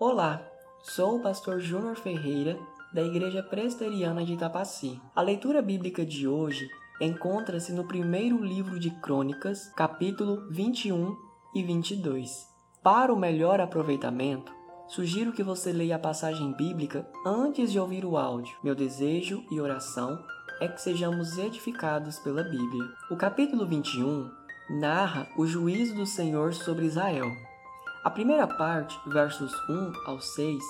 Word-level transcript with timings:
Olá, 0.00 0.40
sou 0.80 1.16
o 1.16 1.20
pastor 1.20 1.58
Júnior 1.58 1.96
Ferreira, 1.96 2.56
da 2.94 3.02
Igreja 3.02 3.42
Presbiteriana 3.42 4.24
de 4.24 4.34
Itapaci. 4.34 5.00
A 5.12 5.20
leitura 5.20 5.60
bíblica 5.60 6.06
de 6.06 6.28
hoje 6.28 6.68
encontra-se 7.00 7.72
no 7.72 7.82
primeiro 7.82 8.40
livro 8.40 8.78
de 8.78 8.92
Crônicas, 8.92 9.72
capítulo 9.74 10.48
21 10.52 11.16
e 11.52 11.64
22. 11.64 12.46
Para 12.80 13.12
o 13.12 13.18
melhor 13.18 13.60
aproveitamento, 13.60 14.52
sugiro 14.86 15.32
que 15.32 15.42
você 15.42 15.72
leia 15.72 15.96
a 15.96 15.98
passagem 15.98 16.52
bíblica 16.52 17.04
antes 17.26 17.72
de 17.72 17.80
ouvir 17.80 18.04
o 18.04 18.16
áudio. 18.16 18.56
Meu 18.62 18.76
desejo 18.76 19.42
e 19.50 19.60
oração 19.60 20.24
é 20.60 20.68
que 20.68 20.80
sejamos 20.80 21.36
edificados 21.38 22.20
pela 22.20 22.44
Bíblia. 22.44 22.84
O 23.10 23.16
capítulo 23.16 23.66
21 23.66 24.30
narra 24.78 25.26
o 25.36 25.44
juízo 25.44 25.96
do 25.96 26.06
Senhor 26.06 26.54
sobre 26.54 26.86
Israel. 26.86 27.26
A 28.04 28.10
primeira 28.10 28.46
parte, 28.46 28.98
versos 29.06 29.52
1 29.68 29.92
ao 30.06 30.20
6, 30.20 30.62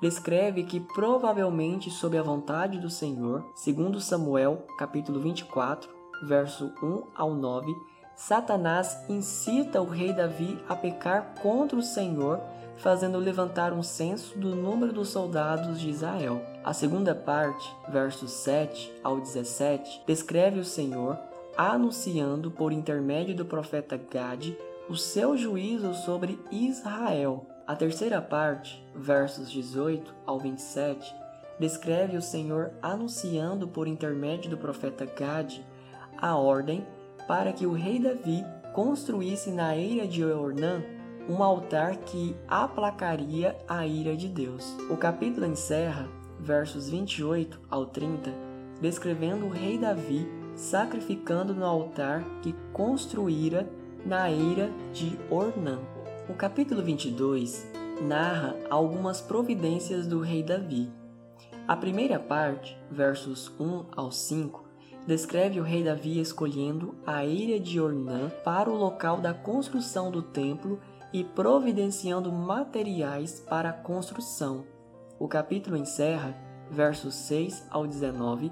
descreve 0.00 0.62
que 0.62 0.80
provavelmente 0.80 1.90
sob 1.90 2.16
a 2.16 2.22
vontade 2.22 2.78
do 2.78 2.88
Senhor, 2.88 3.44
segundo 3.54 4.00
Samuel, 4.00 4.64
capítulo 4.78 5.20
24, 5.20 5.90
verso 6.26 6.72
1 6.82 7.02
ao 7.14 7.34
9, 7.34 7.70
Satanás 8.16 8.98
incita 9.10 9.80
o 9.80 9.84
rei 9.84 10.12
Davi 10.14 10.58
a 10.68 10.74
pecar 10.74 11.34
contra 11.42 11.78
o 11.78 11.82
Senhor, 11.82 12.40
fazendo 12.78 13.18
levantar 13.18 13.74
um 13.74 13.82
censo 13.82 14.38
do 14.38 14.56
número 14.56 14.90
dos 14.90 15.10
soldados 15.10 15.78
de 15.78 15.90
Israel. 15.90 16.40
A 16.64 16.72
segunda 16.72 17.14
parte, 17.14 17.70
versos 17.90 18.30
7 18.30 18.90
ao 19.04 19.20
17, 19.20 20.02
descreve 20.06 20.58
o 20.58 20.64
Senhor 20.64 21.18
anunciando 21.56 22.50
por 22.50 22.72
intermédio 22.72 23.34
do 23.34 23.44
profeta 23.44 23.98
Gade 23.98 24.56
o 24.90 24.96
seu 24.96 25.36
juízo 25.36 25.94
sobre 25.94 26.36
Israel. 26.50 27.46
A 27.64 27.76
terceira 27.76 28.20
parte, 28.20 28.84
versos 28.92 29.48
18 29.48 30.12
ao 30.26 30.40
27, 30.40 31.14
descreve 31.60 32.16
o 32.16 32.22
Senhor 32.22 32.72
anunciando 32.82 33.68
por 33.68 33.86
intermédio 33.86 34.50
do 34.50 34.56
profeta 34.56 35.06
Gade 35.06 35.64
a 36.18 36.34
ordem 36.34 36.84
para 37.28 37.52
que 37.52 37.66
o 37.66 37.72
rei 37.72 38.00
Davi 38.00 38.44
construísse 38.74 39.52
na 39.52 39.76
eira 39.76 40.08
de 40.08 40.24
Ornã 40.24 40.82
um 41.28 41.40
altar 41.40 41.98
que 41.98 42.34
aplacaria 42.48 43.56
a 43.68 43.86
ira 43.86 44.16
de 44.16 44.26
Deus. 44.26 44.76
O 44.90 44.96
capítulo 44.96 45.46
encerra, 45.46 46.08
versos 46.40 46.90
28 46.90 47.60
ao 47.70 47.86
30, 47.86 48.32
descrevendo 48.80 49.46
o 49.46 49.50
rei 49.50 49.78
Davi 49.78 50.26
sacrificando 50.56 51.54
no 51.54 51.64
altar 51.64 52.24
que 52.42 52.52
construíra 52.72 53.70
na 54.04 54.30
ira 54.30 54.70
de 54.92 55.18
Ornã. 55.30 55.78
O 56.28 56.34
capítulo 56.34 56.82
22 56.82 57.70
narra 58.00 58.56
algumas 58.70 59.20
providências 59.20 60.06
do 60.06 60.20
rei 60.20 60.42
Davi. 60.42 60.90
A 61.68 61.76
primeira 61.76 62.18
parte, 62.18 62.76
versos 62.90 63.52
1 63.60 63.84
ao 63.94 64.10
5, 64.10 64.64
descreve 65.06 65.60
o 65.60 65.62
rei 65.62 65.84
Davi 65.84 66.18
escolhendo 66.18 66.94
a 67.06 67.24
ilha 67.24 67.60
de 67.60 67.80
Ornã 67.80 68.30
para 68.44 68.70
o 68.70 68.76
local 68.76 69.20
da 69.20 69.34
construção 69.34 70.10
do 70.10 70.22
templo 70.22 70.80
e 71.12 71.22
providenciando 71.22 72.32
materiais 72.32 73.40
para 73.40 73.70
a 73.70 73.74
construção. 73.74 74.64
O 75.18 75.28
capítulo 75.28 75.76
encerra, 75.76 76.36
versos 76.70 77.14
6 77.14 77.66
ao 77.68 77.86
19, 77.86 78.50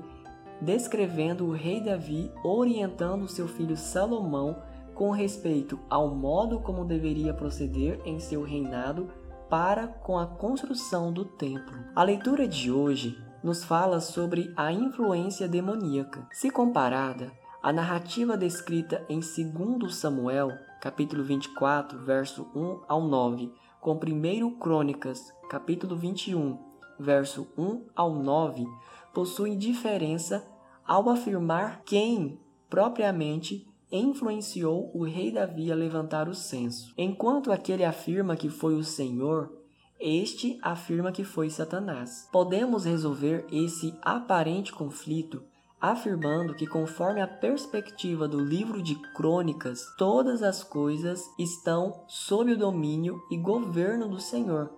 descrevendo 0.60 1.46
o 1.46 1.52
rei 1.52 1.80
Davi 1.80 2.30
orientando 2.44 3.28
seu 3.28 3.48
filho 3.48 3.76
Salomão 3.76 4.67
com 4.98 5.12
respeito 5.12 5.78
ao 5.88 6.12
modo 6.12 6.58
como 6.58 6.84
deveria 6.84 7.32
proceder 7.32 8.00
em 8.04 8.18
seu 8.18 8.42
reinado 8.42 9.08
para 9.48 9.86
com 9.86 10.18
a 10.18 10.26
construção 10.26 11.12
do 11.12 11.24
templo. 11.24 11.78
A 11.94 12.02
leitura 12.02 12.48
de 12.48 12.72
hoje 12.72 13.16
nos 13.40 13.62
fala 13.62 14.00
sobre 14.00 14.52
a 14.56 14.72
influência 14.72 15.46
demoníaca. 15.46 16.26
Se 16.32 16.50
comparada 16.50 17.30
à 17.62 17.72
narrativa 17.72 18.36
descrita 18.36 19.06
em 19.08 19.20
2 19.20 19.94
Samuel, 19.94 20.50
capítulo 20.80 21.22
24, 21.22 22.00
verso 22.00 22.48
1 22.52 22.80
ao 22.88 23.00
9, 23.00 23.52
com 23.80 23.92
1 23.92 24.58
Crônicas, 24.58 25.32
capítulo 25.48 25.94
21, 25.94 26.58
verso 26.98 27.46
1 27.56 27.86
ao 27.94 28.12
9, 28.12 28.66
possui 29.14 29.54
diferença 29.54 30.44
ao 30.84 31.08
afirmar 31.08 31.82
quem 31.84 32.40
propriamente 32.68 33.64
influenciou 33.90 34.90
o 34.94 35.04
rei 35.04 35.30
Davi 35.30 35.72
a 35.72 35.74
levantar 35.74 36.28
o 36.28 36.34
censo. 36.34 36.92
Enquanto 36.96 37.52
aquele 37.52 37.84
afirma 37.84 38.36
que 38.36 38.48
foi 38.48 38.74
o 38.74 38.84
Senhor, 38.84 39.52
este 39.98 40.58
afirma 40.62 41.10
que 41.10 41.24
foi 41.24 41.50
Satanás. 41.50 42.28
Podemos 42.30 42.84
resolver 42.84 43.46
esse 43.50 43.94
aparente 44.02 44.72
conflito 44.72 45.42
afirmando 45.80 46.54
que, 46.54 46.66
conforme 46.66 47.20
a 47.20 47.28
perspectiva 47.28 48.26
do 48.26 48.40
livro 48.40 48.82
de 48.82 48.96
Crônicas, 49.14 49.86
todas 49.96 50.42
as 50.42 50.64
coisas 50.64 51.22
estão 51.38 52.02
sob 52.08 52.52
o 52.52 52.58
domínio 52.58 53.22
e 53.30 53.36
governo 53.36 54.08
do 54.08 54.20
Senhor, 54.20 54.70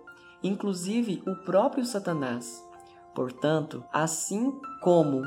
inclusive 0.43 1.23
o 1.25 1.35
próprio 1.43 1.85
Satanás. 1.85 2.63
Portanto, 3.15 3.83
assim 3.91 4.53
como 4.81 5.23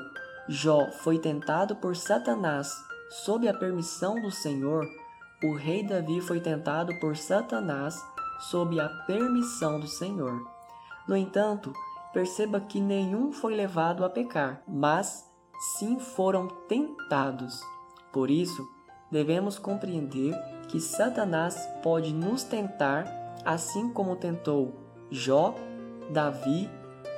Jó 0.49 0.91
foi 0.93 1.19
tentado 1.19 1.77
por 1.77 1.97
Satanás 1.97 2.73
sob 3.11 3.49
a 3.49 3.55
permissão 3.55 4.21
do 4.21 4.31
Senhor, 4.31 4.87
o 5.43 5.55
rei 5.55 5.83
Davi 5.83 6.21
foi 6.21 6.41
tentado 6.41 6.99
por 7.01 7.17
Satanás 7.17 8.03
sob 8.51 8.81
a 8.81 8.89
permissão 9.07 9.79
do 9.79 9.87
Senhor. 9.87 10.41
No 11.07 11.17
entanto, 11.17 11.73
perceba 12.13 12.61
que 12.61 12.81
nenhum 12.81 13.33
foi 13.33 13.55
levado 13.55 14.05
a 14.05 14.11
pecar, 14.11 14.63
mas 14.67 15.31
sim 15.77 15.99
foram 15.99 16.49
tentados. 16.69 17.61
Por 18.13 18.31
isso, 18.31 18.67
devemos 19.11 19.59
compreender 19.59 20.35
que 20.69 20.81
Satanás 20.81 21.69
pode 21.83 22.13
nos 22.13 22.43
tentar 22.43 23.05
assim 23.45 23.91
como 23.91 24.17
tentou 24.17 24.75
Jó, 25.11 25.55
Davi 26.11 26.71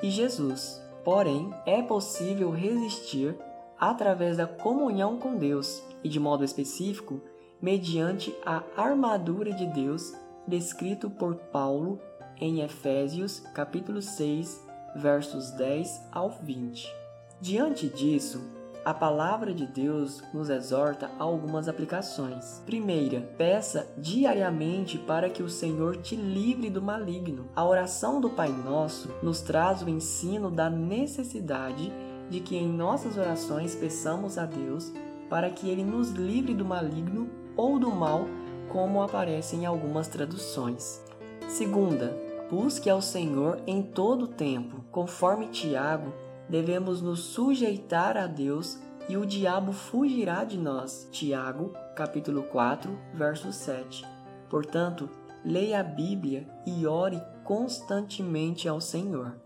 e 0.02 0.10
Jesus. 0.10 0.82
Porém, 1.04 1.54
é 1.64 1.82
possível 1.82 2.50
resistir 2.50 3.36
através 3.78 4.36
da 4.36 4.46
comunhão 4.46 5.18
com 5.18 5.36
Deus 5.36 5.82
e, 6.02 6.08
de 6.08 6.20
modo 6.20 6.44
específico, 6.44 7.20
mediante 7.60 8.34
a 8.44 8.62
armadura 8.76 9.52
de 9.52 9.66
Deus 9.66 10.14
descrito 10.46 11.10
por 11.10 11.34
Paulo 11.34 11.98
em 12.40 12.60
Efésios 12.60 13.40
capítulo 13.54 14.02
6, 14.02 14.64
versos 14.94 15.50
10 15.52 16.08
ao 16.12 16.30
20. 16.30 16.92
Diante 17.40 17.88
disso, 17.88 18.40
a 18.86 18.94
palavra 18.94 19.52
de 19.52 19.66
Deus 19.66 20.22
nos 20.32 20.48
exorta 20.48 21.10
a 21.18 21.24
algumas 21.24 21.66
aplicações. 21.66 22.62
Primeira, 22.64 23.20
peça 23.36 23.92
diariamente 23.98 24.96
para 24.96 25.28
que 25.28 25.42
o 25.42 25.48
Senhor 25.48 25.96
te 25.96 26.14
livre 26.14 26.70
do 26.70 26.80
maligno. 26.80 27.48
A 27.56 27.64
oração 27.64 28.20
do 28.20 28.30
Pai 28.30 28.48
Nosso 28.48 29.12
nos 29.24 29.40
traz 29.40 29.82
o 29.82 29.88
ensino 29.88 30.52
da 30.52 30.70
necessidade 30.70 31.92
de 32.28 32.40
que 32.40 32.56
em 32.56 32.68
nossas 32.68 33.16
orações 33.16 33.74
peçamos 33.74 34.38
a 34.38 34.44
Deus 34.44 34.92
para 35.28 35.50
que 35.50 35.68
ele 35.68 35.84
nos 35.84 36.10
livre 36.10 36.54
do 36.54 36.64
maligno 36.64 37.28
ou 37.56 37.78
do 37.78 37.90
mal, 37.90 38.26
como 38.68 39.02
aparece 39.02 39.56
em 39.56 39.66
algumas 39.66 40.08
traduções. 40.08 41.02
Segunda, 41.48 42.16
busque 42.50 42.90
ao 42.90 43.00
Senhor 43.00 43.60
em 43.66 43.82
todo 43.82 44.24
o 44.24 44.28
tempo. 44.28 44.84
Conforme 44.90 45.48
Tiago, 45.48 46.12
devemos 46.48 47.00
nos 47.00 47.20
sujeitar 47.20 48.16
a 48.16 48.26
Deus 48.26 48.78
e 49.08 49.16
o 49.16 49.24
diabo 49.24 49.72
fugirá 49.72 50.44
de 50.44 50.58
nós. 50.58 51.08
Tiago, 51.10 51.72
capítulo 51.94 52.42
4, 52.44 52.96
verso 53.14 53.52
7. 53.52 54.04
Portanto, 54.50 55.08
leia 55.44 55.80
a 55.80 55.84
Bíblia 55.84 56.46
e 56.66 56.86
ore 56.86 57.20
constantemente 57.44 58.68
ao 58.68 58.80
Senhor. 58.80 59.36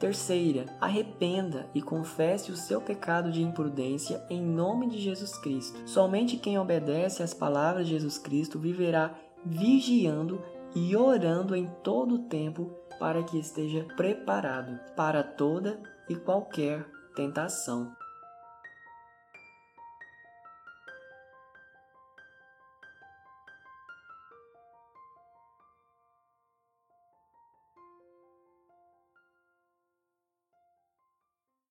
Terceira, 0.00 0.64
arrependa 0.80 1.68
e 1.74 1.82
confesse 1.82 2.50
o 2.50 2.56
seu 2.56 2.80
pecado 2.80 3.30
de 3.30 3.42
imprudência 3.42 4.24
em 4.30 4.40
nome 4.40 4.88
de 4.88 4.98
Jesus 4.98 5.36
Cristo. 5.36 5.78
Somente 5.86 6.38
quem 6.38 6.58
obedece 6.58 7.22
às 7.22 7.34
palavras 7.34 7.86
de 7.86 7.92
Jesus 7.92 8.16
Cristo 8.16 8.58
viverá 8.58 9.14
vigiando 9.44 10.42
e 10.74 10.96
orando 10.96 11.54
em 11.54 11.66
todo 11.84 12.14
o 12.14 12.28
tempo 12.30 12.70
para 12.98 13.22
que 13.22 13.38
esteja 13.38 13.86
preparado 13.94 14.80
para 14.96 15.22
toda 15.22 15.78
e 16.08 16.16
qualquer 16.16 16.82
tentação. 17.14 17.94